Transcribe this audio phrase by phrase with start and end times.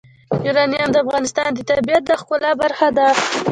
[0.45, 3.07] یورانیم د افغانستان د طبیعت د ښکلا برخه ده.